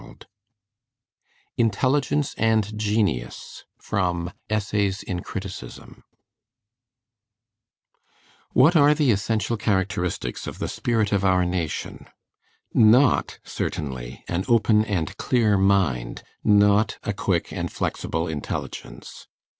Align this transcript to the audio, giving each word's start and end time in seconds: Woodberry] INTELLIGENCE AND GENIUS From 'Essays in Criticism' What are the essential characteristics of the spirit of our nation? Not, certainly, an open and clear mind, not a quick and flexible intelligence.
Woodberry] 0.03 0.25
INTELLIGENCE 1.57 2.33
AND 2.39 2.75
GENIUS 2.75 3.65
From 3.77 4.31
'Essays 4.49 5.03
in 5.03 5.19
Criticism' 5.19 6.03
What 8.53 8.75
are 8.75 8.95
the 8.95 9.11
essential 9.11 9.57
characteristics 9.57 10.47
of 10.47 10.57
the 10.57 10.67
spirit 10.69 11.11
of 11.11 11.23
our 11.23 11.45
nation? 11.45 12.07
Not, 12.73 13.37
certainly, 13.43 14.23
an 14.27 14.43
open 14.47 14.83
and 14.85 15.15
clear 15.17 15.55
mind, 15.55 16.23
not 16.43 16.97
a 17.03 17.13
quick 17.13 17.53
and 17.53 17.71
flexible 17.71 18.27
intelligence. 18.27 19.27